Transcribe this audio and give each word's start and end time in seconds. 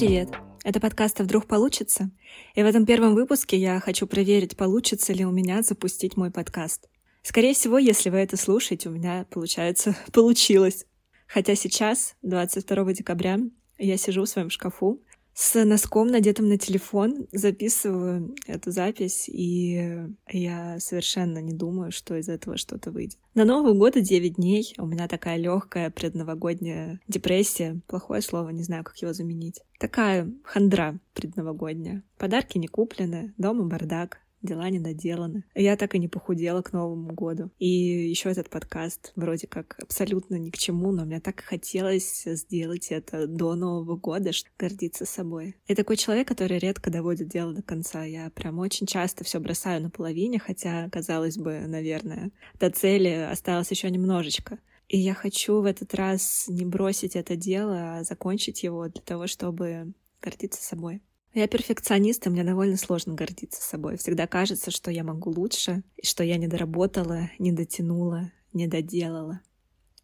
привет! 0.00 0.30
Это 0.64 0.80
подкаст 0.80 1.20
«А 1.20 1.24
вдруг 1.24 1.46
получится?» 1.46 2.10
И 2.54 2.62
в 2.62 2.66
этом 2.66 2.86
первом 2.86 3.14
выпуске 3.14 3.58
я 3.58 3.78
хочу 3.80 4.06
проверить, 4.06 4.56
получится 4.56 5.12
ли 5.12 5.26
у 5.26 5.30
меня 5.30 5.60
запустить 5.60 6.16
мой 6.16 6.30
подкаст. 6.30 6.88
Скорее 7.22 7.52
всего, 7.52 7.76
если 7.76 8.08
вы 8.08 8.16
это 8.16 8.38
слушаете, 8.38 8.88
у 8.88 8.92
меня, 8.92 9.26
получается, 9.28 9.94
получилось. 10.14 10.86
Хотя 11.26 11.54
сейчас, 11.54 12.16
22 12.22 12.94
декабря, 12.94 13.40
я 13.76 13.98
сижу 13.98 14.24
в 14.24 14.28
своем 14.30 14.48
шкафу 14.48 15.02
с 15.34 15.64
носком, 15.64 16.08
надетым 16.08 16.48
на 16.48 16.58
телефон, 16.58 17.26
записываю 17.32 18.34
эту 18.46 18.70
запись, 18.70 19.28
и 19.28 20.06
я 20.28 20.78
совершенно 20.80 21.38
не 21.38 21.52
думаю, 21.52 21.92
что 21.92 22.16
из 22.16 22.28
этого 22.28 22.56
что-то 22.56 22.90
выйдет. 22.90 23.18
На 23.34 23.44
Новый 23.44 23.74
год 23.74 23.94
9 23.94 24.34
дней 24.34 24.74
у 24.76 24.86
меня 24.86 25.08
такая 25.08 25.36
легкая 25.36 25.90
предновогодняя 25.90 27.00
депрессия. 27.08 27.80
Плохое 27.86 28.22
слово, 28.22 28.50
не 28.50 28.62
знаю, 28.62 28.84
как 28.84 28.96
его 28.98 29.12
заменить. 29.12 29.60
Такая 29.78 30.30
хандра 30.44 30.98
предновогодняя. 31.14 32.02
Подарки 32.18 32.58
не 32.58 32.66
куплены, 32.66 33.32
дома 33.38 33.64
бардак, 33.64 34.18
дела 34.42 34.70
не 34.70 34.78
доделаны. 34.78 35.44
Я 35.54 35.76
так 35.76 35.94
и 35.94 35.98
не 35.98 36.08
похудела 36.08 36.62
к 36.62 36.72
Новому 36.72 37.12
году. 37.12 37.50
И 37.58 37.66
еще 37.66 38.30
этот 38.30 38.50
подкаст 38.50 39.12
вроде 39.16 39.46
как 39.46 39.76
абсолютно 39.82 40.36
ни 40.36 40.50
к 40.50 40.58
чему, 40.58 40.92
но 40.92 41.04
мне 41.04 41.20
так 41.20 41.40
хотелось 41.40 42.24
сделать 42.24 42.88
это 42.90 43.26
до 43.26 43.54
Нового 43.54 43.96
года, 43.96 44.32
чтобы 44.32 44.54
гордиться 44.58 45.04
собой. 45.04 45.56
Я 45.68 45.74
такой 45.74 45.96
человек, 45.96 46.28
который 46.28 46.58
редко 46.58 46.90
доводит 46.90 47.28
дело 47.28 47.52
до 47.52 47.62
конца. 47.62 48.04
Я 48.04 48.30
прям 48.30 48.58
очень 48.58 48.86
часто 48.86 49.24
все 49.24 49.40
бросаю 49.40 49.82
на 49.82 49.90
половине, 49.90 50.38
хотя, 50.38 50.88
казалось 50.90 51.36
бы, 51.36 51.60
наверное, 51.66 52.30
до 52.58 52.70
цели 52.70 53.08
осталось 53.08 53.70
еще 53.70 53.90
немножечко. 53.90 54.58
И 54.88 54.98
я 54.98 55.14
хочу 55.14 55.60
в 55.60 55.66
этот 55.66 55.94
раз 55.94 56.46
не 56.48 56.64
бросить 56.64 57.14
это 57.14 57.36
дело, 57.36 57.98
а 57.98 58.04
закончить 58.04 58.64
его 58.64 58.88
для 58.88 59.02
того, 59.02 59.28
чтобы 59.28 59.92
гордиться 60.20 60.62
собой. 60.62 61.00
Я 61.32 61.46
перфекционист, 61.46 62.26
и 62.26 62.30
мне 62.30 62.42
довольно 62.42 62.76
сложно 62.76 63.14
гордиться 63.14 63.62
собой. 63.62 63.96
Всегда 63.96 64.26
кажется, 64.26 64.70
что 64.72 64.90
я 64.90 65.04
могу 65.04 65.30
лучше, 65.30 65.84
и 65.96 66.04
что 66.04 66.24
я 66.24 66.36
не 66.36 66.48
доработала, 66.48 67.30
не 67.38 67.52
дотянула, 67.52 68.32
не 68.52 68.66
доделала. 68.66 69.40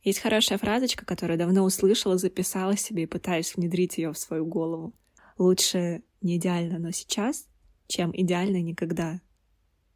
Есть 0.05 0.21
хорошая 0.21 0.57
фразочка, 0.59 1.05
которую 1.05 1.37
давно 1.37 1.65
услышала, 1.65 2.17
записала 2.17 2.77
себе 2.77 3.03
и 3.03 3.07
пытаюсь 3.07 3.57
внедрить 3.57 3.99
ее 3.99 4.13
в 4.13 4.19
свою 4.19 4.47
голову. 4.47 4.95
Лучше 5.37 6.05
не 6.23 6.37
идеально, 6.37 6.79
но 6.79 6.93
сейчас, 6.93 7.49
чем 7.89 8.13
идеально 8.15 8.63
никогда. 8.63 9.21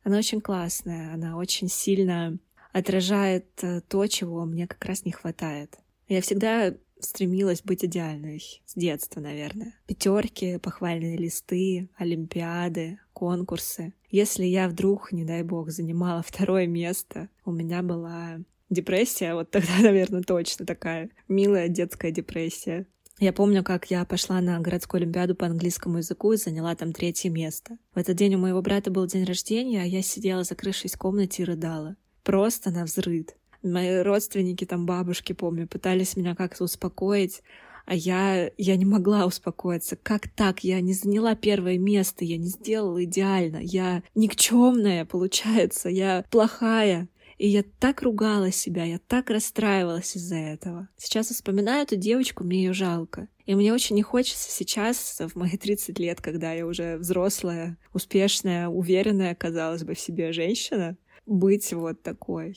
Она 0.03 0.19
очень 0.19 0.41
классная, 0.41 1.15
она 1.15 1.37
очень 1.37 1.69
сильно 1.69 2.41
отражает 2.73 3.47
э, 3.63 3.83
то, 3.83 4.07
чего 4.09 4.45
мне 4.45 4.67
как 4.67 4.85
раз 4.85 5.05
не 5.05 5.13
хватает. 5.13 5.79
Я 6.09 6.23
всегда 6.23 6.75
стремилась 7.05 7.63
быть 7.63 7.85
идеальной 7.85 8.41
с 8.65 8.75
детства, 8.75 9.21
наверное. 9.21 9.75
Пятерки, 9.87 10.59
похвальные 10.59 11.17
листы, 11.17 11.89
олимпиады, 11.97 12.99
конкурсы. 13.13 13.95
Если 14.11 14.45
я 14.45 14.69
вдруг, 14.69 15.13
не 15.13 15.25
дай 15.25 15.43
бог, 15.43 15.71
занимала 15.71 16.23
второе 16.27 16.67
место, 16.67 17.29
у 17.45 17.53
меня 17.53 17.83
была 17.83 18.41
депрессия, 18.71 19.35
вот 19.35 19.51
тогда, 19.51 19.73
наверное, 19.81 20.23
точно 20.23 20.67
такая 20.67 21.11
милая 21.29 21.69
детская 21.69 22.11
депрессия. 22.11 22.87
Я 23.19 23.35
помню, 23.35 23.63
как 23.63 23.91
я 23.91 24.07
пошла 24.07 24.41
на 24.41 24.59
городскую 24.61 25.03
олимпиаду 25.03 25.35
по 25.35 25.45
английскому 25.45 25.99
языку 25.99 26.33
и 26.33 26.39
заняла 26.39 26.75
там 26.75 26.95
третье 26.95 27.29
место. 27.29 27.77
В 27.95 27.99
этот 27.99 28.17
день 28.17 28.35
у 28.37 28.39
моего 28.39 28.63
брата 28.63 28.91
был 28.91 29.07
день 29.07 29.25
рождения, 29.25 29.83
а 29.83 29.85
я 29.85 30.01
сидела, 30.01 30.43
закрывшись 30.43 30.95
в 30.95 30.99
комнате, 30.99 31.43
и 31.43 31.45
рыдала. 31.45 31.97
Просто 32.23 32.71
на 32.71 32.85
взрыв. 32.85 33.27
Мои 33.63 33.99
родственники, 34.03 34.65
там 34.65 34.87
бабушки, 34.87 35.33
помню, 35.33 35.69
пытались 35.69 36.17
меня 36.17 36.35
как-то 36.35 36.65
успокоить, 36.65 37.43
а 37.87 37.95
я, 37.95 38.51
я 38.57 38.77
не 38.77 38.85
могла 38.85 39.27
успокоиться. 39.27 39.97
Как 39.97 40.29
так? 40.29 40.63
Я 40.65 40.81
не 40.81 40.93
заняла 40.93 41.35
первое 41.35 41.79
место, 41.79 42.25
я 42.25 42.37
не 42.37 42.47
сделала 42.47 43.03
идеально, 43.05 43.59
я 43.63 44.03
никчемная, 44.15 45.05
получается, 45.05 45.89
я 45.89 46.25
плохая. 46.31 47.09
И 47.37 47.49
я 47.49 47.65
так 47.81 48.03
ругала 48.03 48.53
себя, 48.53 48.85
я 48.85 48.99
так 48.99 49.31
расстраивалась 49.31 50.15
из-за 50.15 50.37
этого. 50.37 50.89
Сейчас 50.99 51.31
вспоминаю 51.31 51.85
эту 51.85 51.97
девочку, 51.97 52.45
мне 52.45 52.65
ее 52.65 52.75
жалко. 52.75 53.29
И 53.47 53.55
мне 53.55 53.73
очень 53.73 53.97
не 53.97 54.03
хочется 54.03 54.51
сейчас, 54.51 55.19
в 55.19 55.37
мои 55.37 55.57
30 55.57 55.99
лет, 55.99 56.21
когда 56.21 56.53
я 56.53 56.67
уже 56.67 56.99
взрослая, 56.99 57.79
успешная, 57.95 58.69
уверенная, 58.69 59.35
казалось 59.35 59.85
бы, 59.85 59.95
в 59.95 59.99
себе 59.99 60.33
женщина, 60.33 60.99
быть 61.25 61.73
вот 61.73 62.03
такой. 62.03 62.57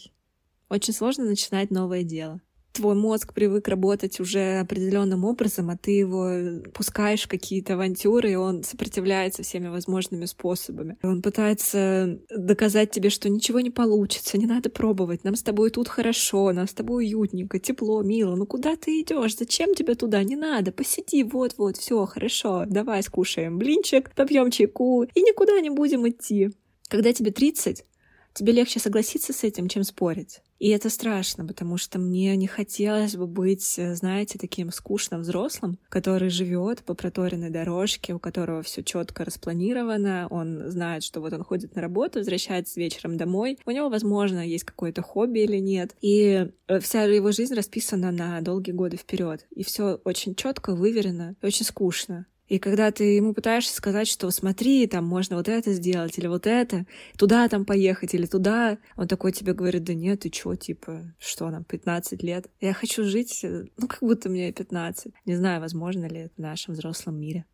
Очень 0.73 0.95
сложно 0.95 1.25
начинать 1.25 1.69
новое 1.69 2.01
дело. 2.01 2.41
Твой 2.71 2.95
мозг 2.95 3.35
привык 3.35 3.67
работать 3.67 4.19
уже 4.19 4.59
определенным 4.59 5.23
образом, 5.23 5.69
а 5.69 5.77
ты 5.77 5.91
его 5.91 6.63
пускаешь 6.73 7.21
в 7.21 7.27
какие-то 7.27 7.75
авантюры, 7.75 8.31
и 8.31 8.35
он 8.35 8.63
сопротивляется 8.63 9.43
всеми 9.43 9.67
возможными 9.67 10.25
способами. 10.25 10.97
Он 11.03 11.21
пытается 11.21 12.17
доказать 12.35 12.89
тебе, 12.89 13.11
что 13.11 13.29
ничего 13.29 13.59
не 13.59 13.69
получится, 13.69 14.39
не 14.39 14.47
надо 14.47 14.71
пробовать, 14.71 15.23
нам 15.23 15.35
с 15.35 15.43
тобой 15.43 15.69
тут 15.69 15.87
хорошо, 15.87 16.51
нам 16.51 16.67
с 16.67 16.73
тобой 16.73 17.05
уютненько, 17.05 17.59
тепло, 17.59 18.01
мило. 18.01 18.35
Ну 18.35 18.47
куда 18.47 18.75
ты 18.75 18.99
идешь? 19.01 19.37
Зачем 19.37 19.75
тебе 19.75 19.93
туда? 19.93 20.23
Не 20.23 20.35
надо, 20.35 20.71
посиди, 20.71 21.23
вот-вот, 21.23 21.77
все 21.77 22.03
хорошо, 22.07 22.63
давай 22.65 23.03
скушаем 23.03 23.59
блинчик, 23.59 24.11
попьем 24.15 24.49
чайку 24.49 25.03
и 25.03 25.21
никуда 25.21 25.59
не 25.59 25.69
будем 25.69 26.09
идти. 26.09 26.49
Когда 26.89 27.13
тебе 27.13 27.29
30, 27.29 27.85
тебе 28.33 28.53
легче 28.53 28.79
согласиться 28.79 29.33
с 29.33 29.43
этим, 29.43 29.67
чем 29.67 29.83
спорить. 29.83 30.41
И 30.59 30.69
это 30.69 30.89
страшно, 30.89 31.45
потому 31.45 31.75
что 31.77 31.99
мне 31.99 32.37
не 32.37 32.47
хотелось 32.47 33.17
бы 33.17 33.27
быть, 33.27 33.77
э, 33.77 33.95
знаете, 33.95 34.39
таким 34.39 34.71
скучным 34.71 35.19
взрослым, 35.19 35.77
который 35.89 36.29
живет 36.29 36.83
по 36.83 36.93
проторенной 36.93 37.49
дорожке, 37.49 38.13
у 38.13 38.19
которого 38.19 38.61
все 38.61 38.81
четко 38.81 39.25
распланировано, 39.25 40.27
он 40.29 40.71
знает, 40.71 41.03
что 41.03 41.19
вот 41.19 41.33
он 41.33 41.43
ходит 41.43 41.75
на 41.75 41.81
работу, 41.81 42.19
возвращается 42.19 42.79
вечером 42.79 43.17
домой, 43.17 43.59
у 43.65 43.71
него, 43.71 43.89
возможно, 43.89 44.39
есть 44.39 44.63
какое-то 44.63 45.01
хобби 45.01 45.39
или 45.39 45.57
нет, 45.57 45.97
и 45.99 46.47
э, 46.67 46.79
вся 46.79 47.03
его 47.03 47.33
жизнь 47.33 47.55
расписана 47.55 48.11
на 48.11 48.39
долгие 48.39 48.71
годы 48.71 48.95
вперед, 48.95 49.45
и 49.53 49.63
все 49.63 49.99
очень 50.05 50.33
четко, 50.33 50.75
выверено, 50.75 51.35
очень 51.41 51.65
скучно. 51.65 52.25
И 52.53 52.59
когда 52.59 52.91
ты 52.91 53.15
ему 53.15 53.33
пытаешься 53.33 53.75
сказать, 53.75 54.07
что 54.07 54.29
смотри, 54.29 54.85
там 54.85 55.07
можно 55.07 55.37
вот 55.37 55.49
это 55.49 55.73
сделать, 55.73 56.19
или 56.19 56.27
вот 56.27 56.45
это, 56.45 56.85
туда 57.17 57.49
там 57.49 57.65
поехать, 57.65 58.13
или 58.13 58.27
туда, 58.27 58.77
он 58.95 59.07
такой 59.07 59.31
тебе 59.31 59.55
говорит, 59.55 59.85
да 59.85 59.95
нет, 59.95 60.19
ты 60.19 60.29
чё, 60.29 60.53
типа, 60.53 61.15
что 61.17 61.49
нам, 61.49 61.63
15 61.63 62.21
лет? 62.21 62.51
Я 62.61 62.73
хочу 62.73 63.05
жить, 63.05 63.39
э, 63.43 63.65
ну, 63.75 63.87
как 63.87 64.01
будто 64.01 64.29
мне 64.29 64.53
15. 64.53 65.11
Не 65.25 65.35
знаю, 65.35 65.61
возможно 65.61 66.05
ли 66.05 66.19
это 66.19 66.35
в 66.35 66.41
нашем 66.41 66.75
взрослом 66.75 67.19
мире. 67.19 67.45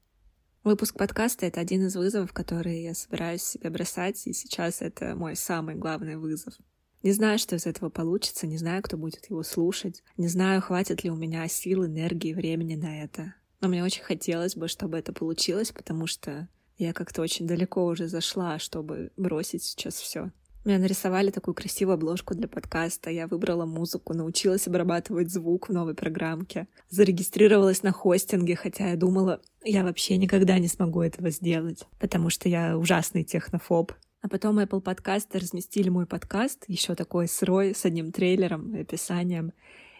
Выпуск 0.66 0.98
подкаста— 0.98 1.46
это 1.48 1.62
один 1.62 1.86
из 1.86 1.96
вызовов, 1.96 2.34
которые 2.34 2.84
я 2.84 2.94
собираюсь 2.94 3.44
себе 3.44 3.70
бросать, 3.70 4.28
и 4.28 4.34
сейчас 4.34 4.82
это 4.82 5.16
мой 5.16 5.38
самый 5.38 5.76
главный 5.76 6.18
вызов. 6.18 6.56
Не 7.04 7.14
знаю, 7.14 7.40
что 7.40 7.56
из 7.56 7.66
этого 7.66 7.90
получится, 7.90 8.48
не 8.48 8.58
знаю, 8.58 8.84
кто 8.84 8.98
будет 8.98 9.30
его 9.30 9.44
слушать, 9.44 10.04
не 10.18 10.28
знаю, 10.28 10.62
хватит 10.62 11.06
ли 11.06 11.09
у 11.09 11.16
меня 11.16 11.48
сил, 11.48 11.86
энергии, 11.86 12.34
времени 12.34 12.76
на 12.76 13.02
это. 13.02 13.36
Но 13.62 13.68
мне 13.68 13.84
очень 13.84 14.03
хотелось 14.03 14.56
бы, 14.56 14.68
чтобы 14.68 14.97
это 14.97 15.14
получилось, 15.14 15.72
потому 15.72 16.08
что 16.08 16.47
я 16.78 16.94
как-то 16.94 17.22
очень 17.22 17.46
далеко 17.46 17.86
уже 17.86 18.08
зашла, 18.08 18.58
чтобы 18.58 19.12
бросить 19.18 19.64
сейчас 19.64 19.96
все. 19.96 20.31
Меня 20.66 20.78
нарисовали 20.78 21.31
такую 21.31 21.56
красивую 21.56 21.96
обложку 21.96 22.36
для 22.36 22.47
подкаста, 22.47 23.09
я 23.09 23.28
выбрала 23.28 23.66
музыку, 23.66 24.14
научилась 24.14 24.68
обрабатывать 24.68 25.31
звук 25.31 25.70
в 25.70 25.74
новой 25.74 25.96
программке, 25.96 26.68
зарегистрировалась 26.90 27.81
на 27.81 27.92
хостинге, 27.92 28.56
хотя 28.56 28.90
я 28.90 28.97
думала, 28.97 29.42
я 29.64 29.84
вообще 29.84 30.18
никогда 30.18 30.59
не 30.59 30.68
смогу 30.68 31.02
этого 31.02 31.30
сделать, 31.30 31.86
потому 31.97 32.30
что 32.30 32.50
я 32.50 32.78
ужасный 32.78 33.24
технофоб. 33.24 33.94
А 34.22 34.28
потом 34.28 34.59
Apple 34.59 34.84
Podcast 34.84 35.28
разместили 35.34 35.88
мой 35.88 36.06
подкаст, 36.06 36.66
еще 36.67 36.94
такой 36.94 37.29
сырой, 37.29 37.73
с 37.73 37.85
одним 37.85 38.11
трейлером 38.11 38.76
и 38.76 38.82
описанием. 38.82 39.53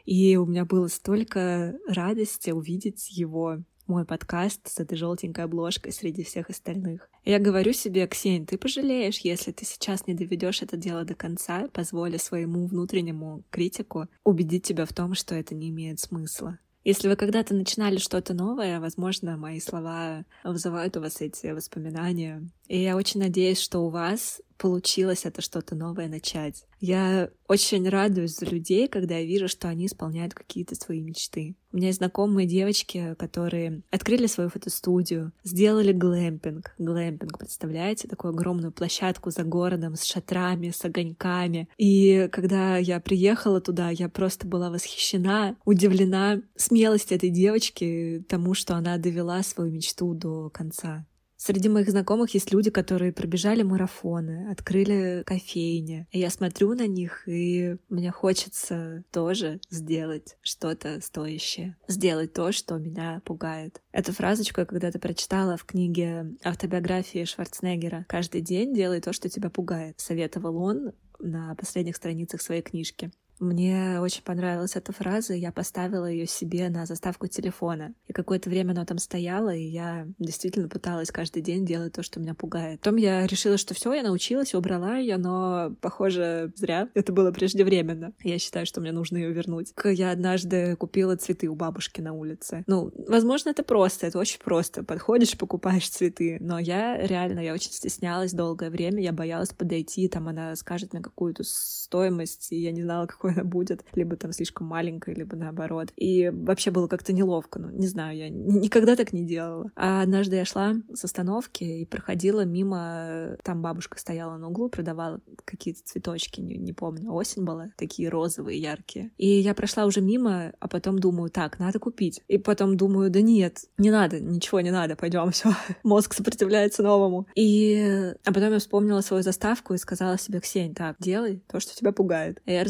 И 0.10 0.38
у 0.38 0.48
меня 0.48 0.66
было 0.66 0.88
столько 0.88 1.78
радости 1.88 2.50
увидеть 2.50 3.12
его, 3.12 3.60
мой 3.86 4.06
подкаст 4.06 4.68
с 4.68 4.80
этой 4.80 4.98
желтенькой 4.98 5.44
обложкой 5.44 5.92
среди 5.92 6.24
всех 6.24 6.50
остальных. 6.50 7.08
Я 7.26 7.38
говорю 7.38 7.74
себе, 7.74 8.08
Ксень, 8.08 8.48
ты 8.48 8.58
пожалеешь, 8.58 9.20
если 9.20 9.52
ты 9.52 9.66
сейчас 9.66 10.08
не 10.08 10.16
доведешь 10.16 10.64
это 10.64 10.78
дело 10.78 11.06
до 11.06 11.14
конца, 11.14 11.68
позволя 11.72 12.18
своему 12.18 12.66
внутреннему 12.66 13.44
критику 13.52 14.08
убедить 14.24 14.64
тебя 14.64 14.88
в 14.88 14.94
том, 14.94 15.14
что 15.14 15.36
это 15.36 15.54
не 15.54 15.70
имеет 15.70 16.00
смысла. 16.00 16.58
Если 16.84 17.08
вы 17.08 17.16
когда-то 17.16 17.54
начинали 17.54 17.98
что-то 17.98 18.34
новое, 18.34 18.80
возможно, 18.80 19.38
мои 19.38 19.60
слова 19.60 20.26
вызывают 20.44 20.98
у 20.98 21.02
вас 21.02 21.22
эти 21.22 21.52
воспоминания. 21.52 22.50
И 22.70 22.82
я 22.82 22.96
очень 22.96 23.20
надеюсь, 23.20 23.60
что 23.60 23.80
у 23.80 23.90
вас 23.90 24.42
получилось 24.60 25.26
это 25.26 25.42
что-то 25.42 25.74
новое 25.74 26.08
начать. 26.08 26.66
Я 26.80 27.30
очень 27.48 27.88
радуюсь 27.90 28.36
за 28.36 28.46
людей, 28.46 28.88
когда 28.88 29.18
я 29.18 29.26
вижу, 29.26 29.48
что 29.48 29.70
они 29.70 29.88
исполняют 29.88 30.34
какие-то 30.34 30.76
свои 30.76 31.02
мечты. 31.02 31.56
У 31.72 31.78
меня 31.78 31.88
есть 31.88 32.00
знакомые 32.00 32.48
девочки, 32.48 33.16
которые 33.18 33.82
открыли 33.90 34.28
свою 34.28 34.50
фотостудию, 34.50 35.32
сделали 35.44 35.94
глэмпинг. 35.94 36.74
Глэмпинг, 36.78 37.40
представляете, 37.40 38.08
такую 38.08 38.34
огромную 38.34 38.72
площадку 38.72 39.32
за 39.32 39.44
городом 39.44 39.96
с 39.96 40.04
шатрами, 40.04 40.70
с 40.70 40.84
огоньками. 40.86 41.70
И 41.78 42.28
когда 42.32 42.78
я 42.78 43.00
приехала 43.00 43.62
туда, 43.62 43.90
я 43.90 44.10
просто 44.10 44.46
была 44.46 44.70
восхищена, 44.70 45.56
удивлена 45.66 46.42
смелости 46.56 47.14
этой 47.14 47.30
девочки, 47.30 48.24
тому, 48.28 48.54
что 48.54 48.76
она 48.76 48.98
довела 48.98 49.42
свою 49.42 49.72
мечту 49.72 50.14
до 50.14 50.50
конца. 50.50 51.06
Среди 51.42 51.70
моих 51.70 51.90
знакомых 51.90 52.34
есть 52.34 52.52
люди, 52.52 52.70
которые 52.70 53.14
пробежали 53.14 53.64
марафоны, 53.64 54.52
открыли 54.52 55.24
кофейни. 55.26 56.06
И 56.12 56.20
я 56.20 56.30
смотрю 56.30 56.74
на 56.74 56.86
них, 56.86 57.24
и 57.28 57.78
мне 57.88 58.12
хочется 58.12 59.06
тоже 59.10 59.62
сделать 59.70 60.36
что-то 60.42 61.00
стоящее. 61.00 61.78
Сделать 61.88 62.34
то, 62.34 62.52
что 62.52 62.78
меня 62.78 63.22
пугает. 63.24 63.82
Эту 63.94 64.12
фразочку 64.12 64.60
я 64.60 64.66
когда-то 64.66 65.00
прочитала 65.00 65.56
в 65.56 65.64
книге 65.64 66.36
автобиографии 66.44 67.24
Шварценеггера. 67.24 68.06
«Каждый 68.10 68.42
день 68.42 68.74
делай 68.74 69.00
то, 69.00 69.14
что 69.14 69.30
тебя 69.30 69.50
пугает»,— 69.50 69.96
советовал 69.98 70.58
он 70.62 70.92
на 71.20 71.56
последних 71.56 71.96
страницах 71.96 72.42
своей 72.42 72.62
книжки. 72.62 73.12
Мне 73.40 74.00
очень 74.02 74.24
понравилась 74.24 74.76
эта 74.76 74.92
фраза, 74.92 75.34
и 75.34 75.40
я 75.40 75.52
поставила 75.52 76.06
ее 76.06 76.26
себе 76.26 76.70
на 76.70 76.86
заставку 76.86 77.28
телефона. 77.28 77.94
И 78.08 78.14
какое-то 78.14 78.50
время 78.50 78.72
она 78.72 78.86
там 78.86 78.98
стояла, 78.98 79.56
и 79.56 79.64
я 79.64 80.08
действительно 80.20 80.68
пыталась 80.68 81.10
каждый 81.10 81.42
день 81.42 81.66
делать 81.66 81.94
то, 81.94 82.04
что 82.04 82.20
меня 82.20 82.34
пугает. 82.34 82.82
Потом 82.82 82.98
я 82.98 83.26
решила, 83.26 83.58
что 83.58 83.74
все, 83.74 83.94
я 83.94 84.04
научилась, 84.04 84.54
убрала 84.54 84.98
ее, 84.98 85.18
но, 85.18 85.76
похоже, 85.82 86.52
зря. 86.56 86.90
Это 86.94 87.14
было 87.14 87.32
преждевременно. 87.32 88.14
Я 88.24 88.40
считаю, 88.40 88.66
что 88.66 88.82
мне 88.82 88.92
нужно 88.92 89.18
ее 89.18 89.32
вернуть. 89.32 89.74
Я 89.86 90.12
однажды 90.12 90.76
купила 90.76 91.16
цветы 91.16 91.48
у 91.48 91.56
бабушки 91.56 92.02
на 92.02 92.14
улице. 92.14 92.64
Ну, 92.68 92.92
возможно, 93.08 93.50
это 93.50 93.64
просто, 93.64 94.08
это 94.08 94.20
очень 94.20 94.40
просто. 94.40 94.84
Подходишь, 94.84 95.38
покупаешь 95.38 95.90
цветы. 95.90 96.38
Но 96.42 96.60
я 96.60 96.98
реально, 96.98 97.40
я 97.40 97.54
очень 97.54 97.72
стеснялась 97.72 98.34
долгое 98.34 98.70
время, 98.70 99.02
я 99.02 99.14
боялась 99.14 99.50
подойти, 99.50 100.08
там 100.10 100.28
она 100.28 100.56
скажет 100.56 100.94
мне 100.94 101.02
какую-то 101.02 101.44
стоимость, 101.46 102.52
и 102.52 102.58
я 102.58 102.72
не 102.72 102.84
знала, 102.84 103.08
какой 103.08 103.29
она 103.30 103.44
будет, 103.44 103.84
либо 103.94 104.16
там 104.16 104.32
слишком 104.32 104.68
маленькая, 104.68 105.16
либо 105.16 105.36
наоборот. 105.36 105.90
И 105.96 106.30
вообще 106.34 106.72
было 106.72 106.88
как-то 106.88 107.14
неловко, 107.14 107.60
ну, 107.60 107.70
не 107.70 107.88
знаю, 107.88 108.18
я 108.18 108.30
никогда 108.30 108.96
так 108.96 109.14
не 109.14 109.26
делала. 109.26 109.72
А 109.76 110.02
однажды 110.02 110.36
я 110.36 110.46
шла 110.46 110.76
с 110.94 111.04
остановки 111.04 111.64
и 111.64 111.86
проходила 111.86 112.46
мимо, 112.46 113.38
там 113.44 113.62
бабушка 113.62 114.00
стояла 114.00 114.38
на 114.38 114.50
углу, 114.50 114.70
продавала 114.70 115.22
какие-то 115.46 115.82
цветочки, 115.84 116.42
не, 116.42 116.58
не 116.58 116.74
помню, 116.74 117.12
осень 117.14 117.44
была, 117.44 117.72
такие 117.78 118.10
розовые, 118.10 118.60
яркие. 118.60 119.12
И 119.18 119.28
я 119.28 119.54
прошла 119.54 119.86
уже 119.86 120.02
мимо, 120.02 120.54
а 120.60 120.68
потом 120.68 121.00
думаю, 121.00 121.30
так, 121.30 121.60
надо 121.60 121.80
купить. 121.80 122.22
И 122.28 122.38
потом 122.38 122.78
думаю, 122.78 123.10
да 123.10 123.22
нет, 123.22 123.66
не 123.78 123.92
надо, 123.92 124.20
ничего 124.20 124.62
не 124.62 124.72
надо, 124.72 124.96
пойдем, 124.96 125.32
все. 125.32 125.54
Мозг 125.84 126.14
сопротивляется 126.14 126.84
новому. 126.84 127.28
И 127.36 128.14
а 128.26 128.34
потом 128.34 128.54
я 128.54 128.60
вспомнила 128.60 129.02
свою 129.02 129.24
заставку 129.24 129.74
и 129.74 129.78
сказала 129.78 130.18
себе, 130.18 130.40
Ксень, 130.40 130.74
так, 130.74 130.96
делай 131.00 131.42
то, 131.48 131.60
что 131.60 131.76
тебя 131.76 131.92
пугает. 131.92 132.42
И 132.46 132.54
я 132.54 132.64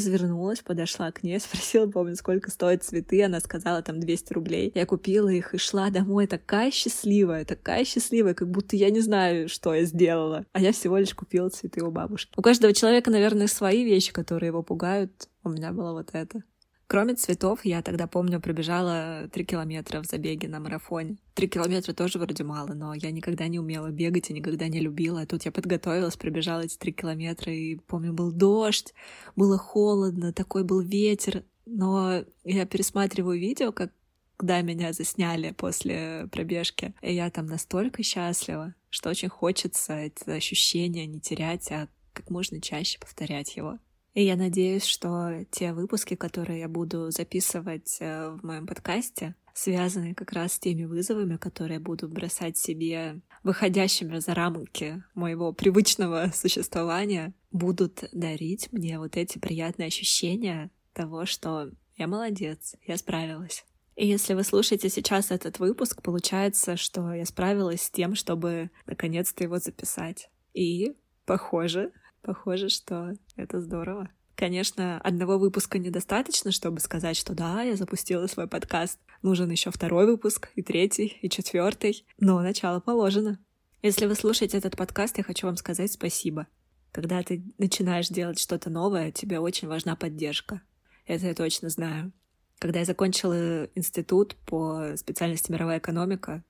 развернулась, 0.50 0.62
подошла 0.62 1.12
к 1.12 1.24
ней, 1.24 1.40
спросила, 1.40 1.88
помню, 1.88 2.16
сколько 2.16 2.52
стоят 2.52 2.84
цветы, 2.84 3.24
она 3.24 3.40
сказала 3.40 3.82
там 3.82 4.00
200 4.00 4.34
рублей. 4.34 4.72
Я 4.76 4.86
купила 4.86 5.30
их 5.30 5.54
и 5.54 5.58
шла 5.58 5.90
домой 5.90 6.28
такая 6.28 6.72
счастливая, 6.72 7.46
такая 7.46 7.86
счастливая, 7.86 8.34
как 8.34 8.50
будто 8.50 8.76
я 8.76 8.90
не 8.90 9.02
знаю, 9.02 9.50
что 9.50 9.74
я 9.74 9.84
сделала. 9.84 10.46
А 10.54 10.60
я 10.60 10.72
всего 10.72 10.98
лишь 10.98 11.14
купила 11.14 11.50
цветы 11.50 11.84
у 11.84 11.92
бабушки. 11.92 12.34
У 12.38 12.42
каждого 12.42 12.74
человека, 12.74 13.12
наверное, 13.12 13.48
свои 13.48 13.84
вещи, 13.84 14.12
которые 14.12 14.48
его 14.48 14.64
пугают. 14.64 15.30
У 15.44 15.50
меня 15.50 15.72
было 15.72 15.94
вот 15.94 16.10
это. 16.14 16.44
Кроме 16.90 17.14
цветов, 17.14 17.66
я 17.66 17.84
тогда, 17.84 18.08
помню, 18.08 18.42
пробежала 18.42 19.30
три 19.32 19.46
километра 19.46 20.02
в 20.02 20.08
забеге 20.08 20.48
на 20.48 20.60
марафоне. 20.60 21.18
Три 21.36 21.48
километра 21.48 21.94
тоже 21.94 22.18
вроде 22.18 22.44
мало, 22.44 22.74
но 22.74 22.96
я 22.96 23.12
никогда 23.12 23.48
не 23.48 23.60
умела 23.60 23.92
бегать 23.92 24.32
и 24.32 24.34
никогда 24.34 24.68
не 24.68 24.80
любила. 24.80 25.22
А 25.22 25.28
тут 25.28 25.46
я 25.46 25.52
подготовилась, 25.52 26.18
пробежала 26.18 26.62
эти 26.62 26.78
три 26.78 26.92
километра, 26.92 27.54
и, 27.54 27.76
помню, 27.76 28.12
был 28.12 28.32
дождь, 28.32 28.96
было 29.36 29.60
холодно, 29.60 30.34
такой 30.34 30.64
был 30.64 30.80
ветер. 30.80 31.44
Но 31.68 32.24
я 32.44 32.66
пересматриваю 32.66 33.40
видео, 33.40 33.72
как 33.72 33.92
когда 34.38 34.62
меня 34.62 34.92
засняли 34.92 35.52
после 35.52 36.28
пробежки. 36.32 36.96
И 37.04 37.14
я 37.14 37.30
там 37.30 37.46
настолько 37.46 38.02
счастлива, 38.02 38.74
что 38.90 39.12
очень 39.12 39.30
хочется 39.30 39.94
это 39.94 40.34
ощущение 40.34 41.06
не 41.06 41.20
терять, 41.20 41.72
а 41.72 41.88
как 42.14 42.32
можно 42.32 42.60
чаще 42.60 42.98
повторять 42.98 43.58
его. 43.58 43.78
И 44.14 44.24
я 44.24 44.36
надеюсь, 44.36 44.86
что 44.86 45.46
те 45.52 45.74
выпуски, 45.74 46.16
которые 46.16 46.60
я 46.60 46.68
буду 46.68 47.12
записывать 47.12 47.98
э, 48.00 48.30
в 48.30 48.44
моем 48.44 48.66
подкасте, 48.66 49.36
связаны 49.54 50.14
как 50.14 50.32
раз 50.32 50.54
с 50.54 50.60
теми 50.60 50.86
вызовами, 50.86 51.38
которые 51.38 51.76
я 51.76 51.80
буду 51.80 52.08
бросать 52.08 52.58
себе, 52.58 53.22
выходящими 53.44 54.20
за 54.20 54.34
рамки 54.34 55.04
моего 55.14 55.54
привычного 55.54 56.32
существования, 56.34 57.34
будут 57.52 58.06
дарить 58.12 58.72
мне 58.72 59.00
вот 59.00 59.18
эти 59.18 59.38
приятные 59.38 59.88
ощущения 59.88 60.72
того, 60.94 61.26
что 61.26 61.72
я 61.98 62.08
молодец, 62.08 62.76
я 62.88 62.98
справилась. 62.98 63.66
И 63.96 64.08
если 64.08 64.34
вы 64.34 64.44
слушаете 64.44 64.88
сейчас 64.88 65.30
этот 65.30 65.60
выпуск, 65.60 66.02
получается, 66.02 66.78
что 66.78 67.14
я 67.14 67.26
справилась 67.26 67.82
с 67.82 67.92
тем, 67.92 68.16
чтобы 68.16 68.72
наконец-то 68.86 69.44
его 69.44 69.58
записать. 69.58 70.30
И, 70.54 70.96
похоже, 71.26 71.92
Похоже, 72.22 72.70
что 72.70 73.14
это 73.36 73.60
здорово. 73.60 74.10
Конечно, 74.36 75.02
одного 75.02 75.38
выпуска 75.38 75.80
недостаточно, 75.80 76.52
чтобы 76.52 76.80
сказать, 76.80 77.18
что 77.18 77.34
да, 77.34 77.62
я 77.62 77.76
запустила 77.76 78.26
свой 78.28 78.48
подкаст. 78.48 78.98
Нужен 79.22 79.50
еще 79.52 79.70
второй 79.70 80.06
выпуск, 80.06 80.50
и 80.56 80.62
третий, 80.62 81.18
и 81.22 81.30
четвертый. 81.30 82.06
Но 82.20 82.40
начало 82.42 82.80
положено. 82.80 83.38
Если 83.82 84.06
вы 84.06 84.16
слушаете 84.16 84.58
этот 84.58 84.78
подкаст, 84.78 85.18
я 85.18 85.24
хочу 85.24 85.48
вам 85.48 85.58
сказать 85.58 85.92
спасибо. 85.92 86.48
Когда 86.92 87.22
ты 87.22 87.44
начинаешь 87.58 88.08
делать 88.08 88.40
что-то 88.40 88.70
новое, 88.70 89.12
тебе 89.12 89.40
очень 89.40 89.68
важна 89.68 89.96
поддержка. 89.96 90.62
Это 91.06 91.28
я 91.28 91.34
точно 91.34 91.70
знаю. 91.70 92.14
Когда 92.60 92.80
я 92.80 92.86
закончила 92.86 93.66
институт 93.76 94.36
по 94.46 94.96
специальности 94.96 95.52
мировая 95.52 95.80
экономика 95.80 96.44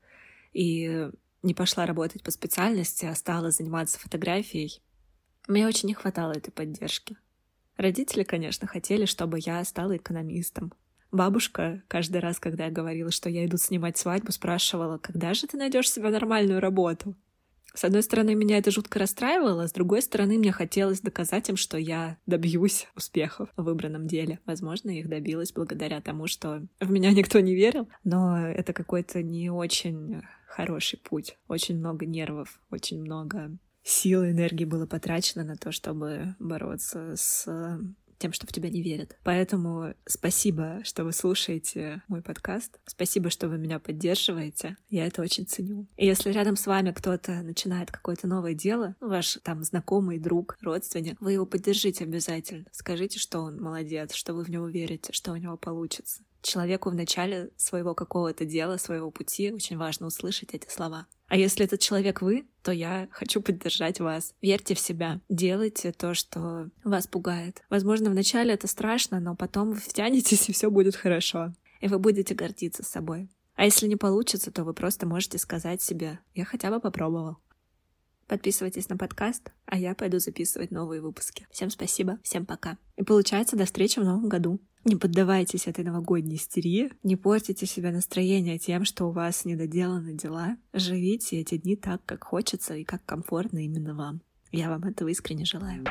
и 0.54 1.10
не 1.42 1.54
пошла 1.54 1.86
работать 1.86 2.24
по 2.24 2.32
специальности, 2.32 3.06
а 3.06 3.16
стала 3.16 3.52
заниматься 3.52 4.00
фотографией, 4.00 4.82
мне 5.50 5.68
очень 5.68 5.88
не 5.88 5.94
хватало 5.94 6.34
этой 6.34 6.52
поддержки. 6.52 7.18
Родители, 7.76 8.24
конечно, 8.24 8.68
хотели, 8.68 9.06
чтобы 9.06 9.40
я 9.40 9.64
стала 9.64 9.98
экономистом. 9.98 10.74
Бабушка 11.12 11.82
каждый 11.88 12.22
раз, 12.22 12.40
когда 12.40 12.66
я 12.66 12.72
говорила, 12.72 13.10
что 13.10 13.30
я 13.30 13.46
иду 13.46 13.58
снимать 13.58 13.98
свадьбу, 13.98 14.32
спрашивала, 14.32 15.00
когда 15.00 15.34
же 15.34 15.48
ты 15.48 15.58
найдешь 15.58 15.90
себе 15.90 16.10
нормальную 16.10 16.60
работу? 16.60 17.16
С 17.74 17.84
одной 17.84 18.04
стороны, 18.04 18.36
меня 18.36 18.58
это 18.58 18.72
жутко 18.72 19.00
расстраивало, 19.00 19.68
с 19.68 19.72
другой 19.72 20.02
стороны, 20.02 20.38
мне 20.38 20.52
хотелось 20.52 21.02
доказать 21.02 21.50
им, 21.50 21.56
что 21.56 21.78
я 21.78 22.18
добьюсь 22.26 22.88
успехов 22.96 23.50
в 23.56 23.64
выбранном 23.64 24.08
деле. 24.08 24.40
Возможно, 24.46 24.90
их 24.90 25.08
добилась 25.08 25.54
благодаря 25.54 26.02
тому, 26.02 26.28
что 26.28 26.68
в 26.80 26.92
меня 26.92 27.12
никто 27.12 27.40
не 27.40 27.56
верил, 27.56 27.88
но 28.04 28.48
это 28.48 28.74
какой-то 28.74 29.24
не 29.24 29.50
очень 29.50 30.22
хороший 30.48 31.00
путь. 31.00 31.38
Очень 31.48 31.78
много 31.78 32.06
нервов, 32.06 32.60
очень 32.72 33.02
много 33.02 33.58
сил 33.84 34.24
и 34.24 34.32
энергии 34.32 34.66
было 34.66 34.86
потрачено 34.86 35.44
на 35.44 35.56
то, 35.56 35.72
чтобы 35.72 36.36
бороться 36.40 37.16
с 37.16 37.48
тем, 38.20 38.34
что 38.34 38.46
в 38.46 38.52
тебя 38.52 38.70
не 38.70 38.84
верят. 38.84 39.18
Поэтому 39.24 39.94
спасибо, 40.06 40.82
что 40.84 41.06
вы 41.06 41.14
слушаете 41.14 42.04
мой 42.08 42.22
подкаст. 42.22 42.80
Спасибо, 42.86 43.30
что 43.30 43.48
вы 43.48 43.58
меня 43.58 43.80
поддерживаете. 43.80 44.76
Я 44.90 45.08
это 45.08 45.22
очень 45.22 45.48
ценю. 45.48 45.88
И 45.98 46.06
если 46.06 46.32
рядом 46.32 46.58
с 46.58 46.68
вами 46.68 46.92
кто-то 46.92 47.42
начинает 47.42 47.92
какое-то 47.92 48.28
новое 48.28 48.54
дело, 48.54 48.96
ваш 49.00 49.40
там 49.44 49.64
знакомый, 49.64 50.20
друг, 50.20 50.58
родственник, 50.62 51.20
вы 51.22 51.34
его 51.34 51.46
поддержите 51.46 52.04
обязательно. 52.04 52.66
Скажите, 52.72 53.20
что 53.20 53.40
он 53.40 53.62
молодец, 53.62 54.14
что 54.14 54.34
вы 54.34 54.44
в 54.44 54.50
него 54.50 54.68
верите, 54.68 55.14
что 55.14 55.32
у 55.32 55.38
него 55.38 55.58
получится. 55.58 56.22
Человеку 56.42 56.90
в 56.90 56.96
начале 56.96 57.52
своего 57.58 57.96
какого-то 57.96 58.46
дела, 58.46 58.78
своего 58.78 59.12
пути 59.12 59.52
очень 59.52 59.78
важно 59.78 60.08
услышать 60.08 60.54
эти 60.54 60.70
слова. 60.70 61.08
А 61.30 61.38
если 61.38 61.64
этот 61.64 61.80
человек 61.80 62.22
вы, 62.22 62.48
то 62.64 62.72
я 62.72 63.08
хочу 63.12 63.42
поддержать 63.42 64.00
вас. 64.00 64.34
Верьте 64.42 64.74
в 64.74 64.80
себя, 64.80 65.22
делайте 65.30 65.92
то, 65.92 66.14
что 66.14 66.70
вас 66.84 67.08
пугает. 67.08 67.64
Возможно, 67.70 68.10
вначале 68.10 68.54
это 68.54 68.68
страшно, 68.68 69.20
но 69.20 69.36
потом 69.36 69.70
вы 69.72 69.76
втянетесь, 69.76 70.50
и 70.50 70.54
все 70.54 70.70
будет 70.70 70.96
хорошо. 70.96 71.54
И 71.82 71.88
вы 71.88 72.00
будете 72.00 72.36
гордиться 72.36 72.84
собой. 72.84 73.30
А 73.56 73.66
если 73.66 73.88
не 73.88 73.96
получится, 73.96 74.52
то 74.52 74.64
вы 74.64 74.74
просто 74.74 75.06
можете 75.06 75.38
сказать 75.38 75.82
себе 75.82 76.20
«я 76.34 76.46
хотя 76.46 76.72
бы 76.72 76.80
попробовал». 76.80 77.38
Подписывайтесь 78.28 78.90
на 78.90 78.98
подкаст, 78.98 79.52
а 79.66 79.78
я 79.78 79.96
пойду 79.96 80.20
записывать 80.20 80.72
новые 80.72 81.02
выпуски. 81.02 81.48
Всем 81.52 81.70
спасибо, 81.70 82.20
всем 82.24 82.46
пока. 82.46 82.78
И 82.96 83.04
получается, 83.04 83.56
до 83.56 83.66
встречи 83.66 84.00
в 84.00 84.04
новом 84.04 84.30
году. 84.30 84.60
Не 84.90 84.96
поддавайтесь 84.96 85.68
этой 85.68 85.86
новогодней 85.86 86.38
истерии, 86.38 86.92
не 87.04 87.16
портите 87.16 87.68
себе 87.68 87.92
настроение 87.92 88.58
тем, 88.58 88.86
что 88.86 89.06
у 89.06 89.12
вас 89.12 89.46
недоделаны 89.46 90.14
дела. 90.14 90.58
Живите 90.74 91.40
эти 91.40 91.58
дни 91.58 91.76
так, 91.76 92.04
как 92.08 92.24
хочется 92.24 92.74
и 92.74 92.84
как 92.84 93.06
комфортно 93.06 93.60
именно 93.64 93.94
вам. 93.94 94.24
Я 94.52 94.70
вам 94.70 94.86
этого 94.86 95.10
искренне 95.10 95.46
желаю. 95.46 95.84